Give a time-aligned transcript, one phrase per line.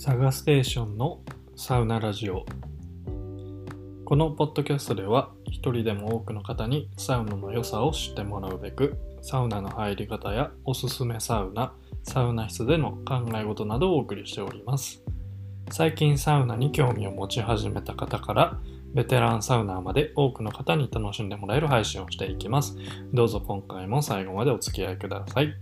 [0.00, 1.22] サガステーションの
[1.56, 2.46] サウナラジオ。
[4.04, 11.72] このポッドキャストでは一人でも多くの方にサウナの良さを知ってもらうべくサウナの入り方やおすすめサウナ
[12.04, 15.02] サウナ室での考え事などをお送りしております。
[15.72, 18.56] 最近サウナに興味を持ち始めた方から
[18.94, 22.76] ベテランサウナーまで多くの方に楽しんでもらえる配信をしていきます。
[23.12, 25.56] どうぞ今回も最後までお付き合いください。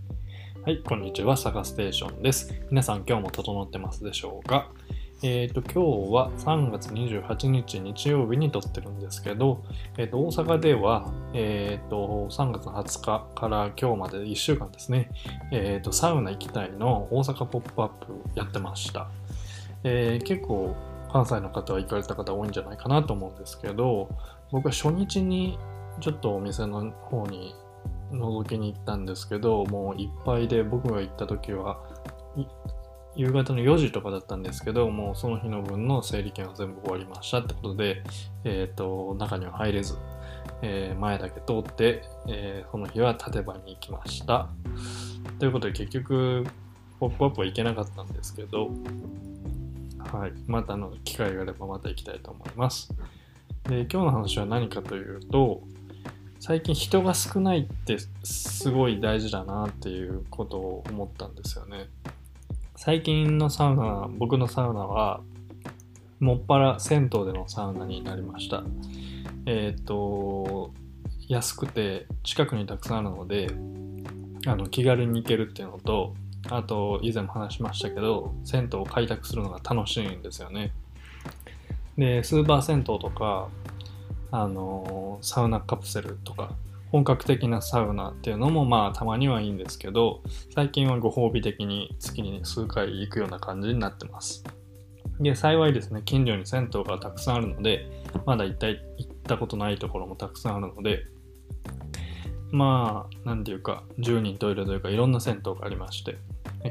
[0.67, 2.53] はい、こんにちは、サガステーションです。
[2.71, 4.73] 皆さん今日も整ってますでしょうか？
[5.23, 9.63] えっ、ー、と、今日は3月28日日曜日に撮ってるんですけど、
[9.97, 15.13] えっ、ー、と、大阪では、えっ、ー、と、3月20日から今日まで1週間ですね、
[15.53, 19.09] えっ、と、サウナ行きたいの大阪ポップアップやってました。
[19.85, 20.75] え結構、
[21.13, 24.09] 関西の方は行かれた方多いんじゃないかなと思うんですけど、
[24.51, 25.61] 僕は初日に
[26.01, 27.55] ちょっとお店の方に
[28.13, 31.81] 覗きに行ったんですけどもういっぱいで僕が行った時は
[33.17, 38.03] 夕方の4時とかだったんですけどもうその日の分の整理券は全部終わりましたってことで、
[38.45, 39.97] えっ、ー、と中には入れず、
[40.61, 44.51] えー、前だけ通って、えー、その日は立場に行きました。
[45.39, 46.45] ということで結局
[47.01, 48.71] ポップアップは行けなかったんですけど
[50.13, 50.33] はい。
[50.47, 52.93] またの機会があればまた行きたいと思います。
[53.65, 55.63] で今日の話は何かというと
[56.47, 61.89] 最近人が少ないってすごい大事だなっていうことを思ったんですよね。
[62.77, 65.23] 最近のサウナ、僕のサウナは、
[66.21, 68.63] もっぱら銭湯でのサウナになりました。
[69.47, 70.71] えっ、ー、と、
[71.27, 73.49] 安くて近くにたくさんあるので、
[74.47, 76.15] あの気軽に行けるっていうのと、
[76.49, 80.71] あと以前も話しましたけど、銭湯を開拓するのが楽しいんですよね。
[81.99, 83.49] で、スーパー銭湯とか、
[84.31, 86.53] あのサウナカプセルとか
[86.93, 90.23] 本格的なサウナっていうのもまあたまにはいいんですけど
[90.55, 94.45] 最近はご褒美的に月に数回行くような感じになってます。
[95.21, 101.07] で幸いですね近所に銭湯がたくさんあるのでまだ一体行ったことないところもたくさんあるので
[102.51, 106.19] まあ何て言うか10人トイレというかいろんな銭湯がありまして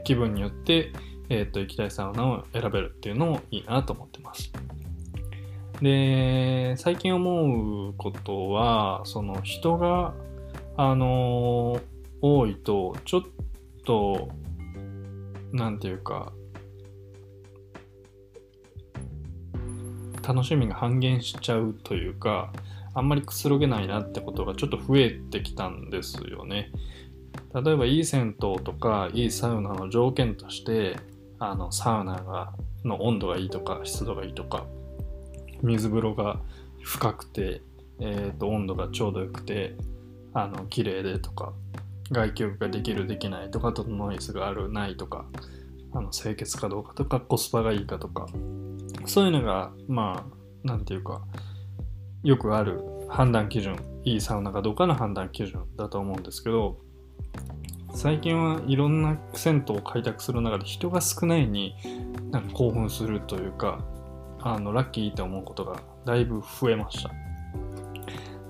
[0.04, 0.92] 気分によって、
[1.30, 4.52] えー、っと行きたいサウナを選べるっていうのもいいなと思ってます。
[5.82, 10.14] で、最近思うことは、その人が、
[10.78, 11.82] あのー、
[12.22, 13.22] 多いと、ちょっ
[13.86, 14.30] と、
[15.52, 16.34] なんていうか、
[20.28, 22.52] 楽しみが半減しちゃうというか、
[22.94, 26.72] あんまりくつろげないなってことがちょっと増えてきたんですよね。
[27.54, 30.98] 例えばいい銭湯とかいいサウナの条件として
[31.40, 32.54] あのサウナが
[32.84, 34.66] の温度がいいとか湿度がいいとか
[35.66, 36.40] 水風呂が
[36.82, 37.62] 深くて、
[38.00, 39.76] えーと、温度がちょうどよくて
[40.34, 41.54] あの綺麗でとか
[42.12, 45.26] 外気浴ができるできないとかとノイズがあるないとか
[45.94, 48.28] あの清潔かどうかとかコスパがいいかとか
[49.06, 51.22] そういうのがまあ何て言うか
[52.24, 56.78] よくある判断基準いいサウナかどうかの判断基準だと思うんですけど
[57.94, 61.76] 最近はいろんな銭湯を開拓する中で人が少ないに
[62.30, 63.80] なんか興奮するというか
[64.46, 67.10] あのラッキーって思うことがだいぶ増えました。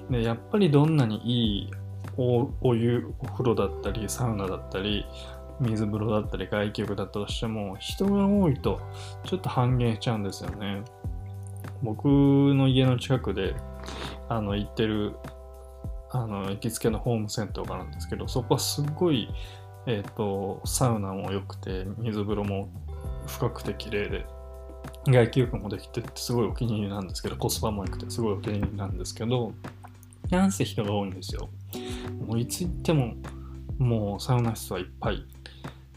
[0.10, 1.72] でやっぱりどんなにいい
[2.18, 5.06] おお湯お風呂だったりサウナだったり
[5.62, 8.82] 水風呂だったり外気浴だったとしても人が多いと
[9.24, 10.84] ちょっと半減しちゃうんですよね。
[11.82, 13.56] 僕の家の近くで
[14.28, 15.16] あの行ってる
[16.12, 19.30] あの行きつけのホームセンターがあるんですけどそこはすっごい
[19.86, 22.70] えっ、ー、とサウナも良くて水風呂も
[23.28, 24.26] 深くて綺麗で
[25.08, 29.54] 外気浴もできてってすごいお気に入りなんですけど、コスパも良くてすごいお気に入りなんですけど、
[30.30, 31.50] なんせ人が多いんですよ。
[32.28, 33.14] もういつ行っても、
[33.78, 35.24] もうサウナ室はいっぱい。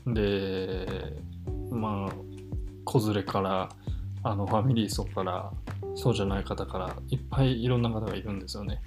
[0.07, 1.15] で、
[1.71, 2.13] まあ、
[2.85, 3.69] 子連れから、
[4.25, 5.51] あのファミリー層から、
[5.95, 8.83] そうじゃない方から、いっぱいいろんな方がいるんですよね。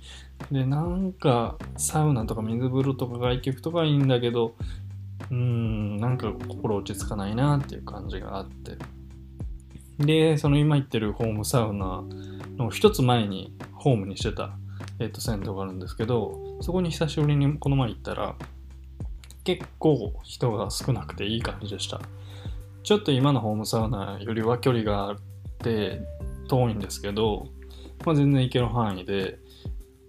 [0.51, 4.56] で、なんか、サウナとか水風呂とか外気浴とかいいんだけど、
[5.30, 8.78] うーん、なんか心落ち着かないなっていう感じがあって。
[10.01, 12.03] で、その今行ってるホームサウナ
[12.57, 14.57] の一つ前にホームにしてた、
[15.00, 18.36] えっ、と、銭湯があるんですけど、そこに久しぶりにこの前行ったら、
[19.44, 22.00] 結構人が少なくていい感じでした。
[22.83, 25.18] ちょっと今のホームサウナよりは距離があっ
[25.59, 26.01] て
[26.47, 27.47] 遠いんですけど、
[28.06, 29.39] まあ、全然行ける範囲で、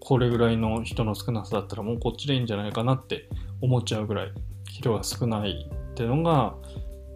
[0.00, 3.28] これぐらいの人の少なさだったらもうこっちでいいんじゃないかなって
[3.60, 4.32] 思っちゃうぐらい
[4.68, 6.54] 人が少ないっていうのが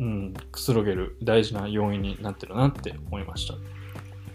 [0.00, 3.54] うん、くつろげる大事な要因になってるなって思いました。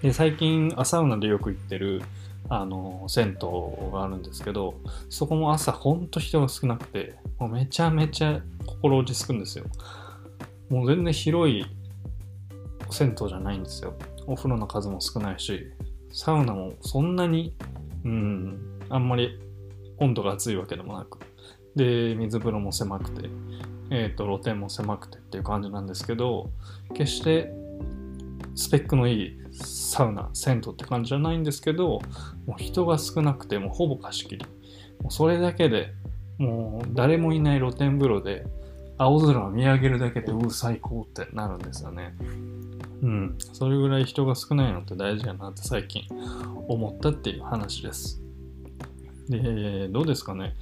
[0.01, 2.01] で最近、サウナでよく行ってる
[2.49, 4.73] あの銭湯があるんですけど、
[5.09, 9.65] そこも朝ほんと人が少なくて、もうめちゃめちゃ心落ち着くんですよ。
[10.69, 11.65] もう全然広い
[12.89, 13.93] 銭湯じゃないんですよ。
[14.27, 15.65] お風呂の数も少ないし、
[16.11, 17.55] サウナもそんなに、
[18.03, 19.39] うん、あんまり
[19.99, 21.19] 温度が熱いわけでもなく、
[21.75, 23.29] で、水風呂も狭くて、
[23.91, 26.49] え、ー、と、露天も狭くてっていう感じなんですけど、
[26.95, 27.53] 決して
[28.55, 32.01] スペックのいいサウナ、銭湯って感じじゃないんですけど、
[32.47, 34.45] もう人が少なくて、もほぼ貸し切り。
[35.01, 35.93] もうそれだけで
[36.41, 38.47] もう誰もいない露天風呂で
[38.97, 42.15] 青空を見上げるだけで、うう、最高ってなるんですよね。
[43.01, 43.35] うん。
[43.53, 46.03] それぐらい人が少ないのって大事やなって最近
[46.67, 48.21] 思ったっていう話です。
[49.29, 50.55] で、どうですかね？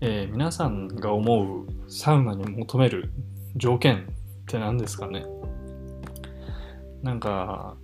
[0.00, 3.10] えー、皆さんが思うサウナに求める
[3.56, 4.06] 条件
[4.42, 5.24] って何ですかね？
[7.02, 7.76] なんか、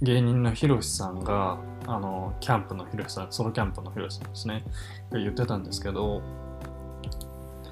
[0.00, 4.64] 芸人のひろしさんが、あの、キャンプのひろしさん、ソロキャンプのひろしさんですね、
[5.10, 6.22] が言ってたんですけど、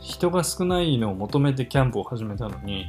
[0.01, 2.87] 人が少ないのを求めてキャンプを始めたのに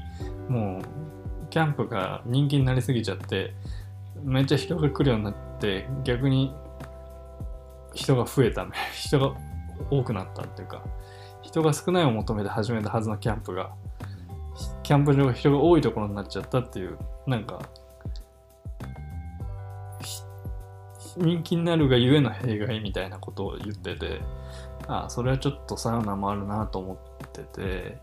[0.47, 3.53] もうキャンプが人気になりすぎちゃって
[4.24, 6.53] めっちゃ人が来るようになって逆に
[7.94, 9.35] 人が増えた人が
[9.89, 10.83] 多くなったっていうか
[11.41, 13.71] 人が少ないを求めて始めたはずのキャンプが
[14.83, 16.97] キャンプ場が人が多いところになっちゃったっていう
[17.27, 17.61] なんか
[21.17, 24.21] 人気になるがゆえの弊害みたいなことを言ってて
[24.87, 26.93] ああそれはちょっとサウナもあるなと思
[27.25, 27.97] ってて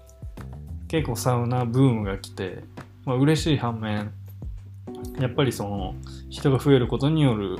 [0.88, 2.64] 結構サウナブームが来て、
[3.04, 4.12] まあ、嬉しい反面
[5.20, 5.94] やっぱりその
[6.30, 7.58] 人が増えることによる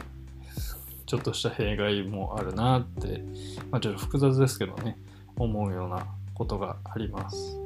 [1.09, 3.23] ちょっとした弊害もあるなって、
[3.71, 4.97] まあ、ちょっと複雑ですけどね
[5.37, 7.59] 思うようなことがあります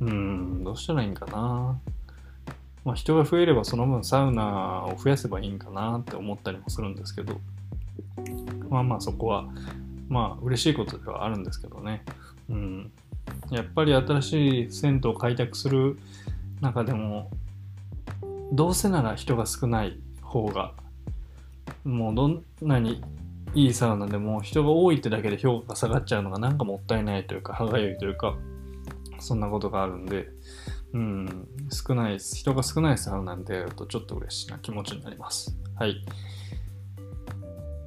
[0.00, 1.78] うんどうしたらいいんかな
[2.84, 7.38] まあ、人が増えればその分サウナを増やせばいいんかなって思ったりもするんですけど
[8.70, 9.44] まあまあそこは
[10.08, 12.02] まあ嬉しいことではあるんですけどね。
[12.48, 12.90] うん。
[13.50, 15.98] やっぱり新しい銭湯を開拓する
[16.60, 17.30] 中でも、
[18.52, 20.72] どうせなら人が少ない方が、
[21.88, 23.02] もうどんなに
[23.54, 28.36] いいサウナでも人が多いってだけで評価が下がっちゃうのがなんかもったいないというか、歯がゆいというか、
[29.18, 30.28] そんなことがあるんで、
[30.92, 35.56] うん、少ない、人が少ないサウナに出会うとちょっと嬉しいな気持ちになります。
[35.76, 36.04] はい。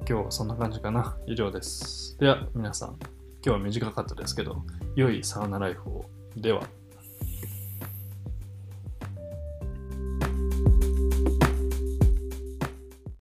[0.08, 1.16] 今日はそんな感じかな。
[1.26, 2.18] 以上です。
[2.18, 2.98] では、皆さん、今
[3.42, 4.64] 日は短かったですけど、
[4.96, 6.04] 良いサウナライフを。
[6.36, 6.62] では。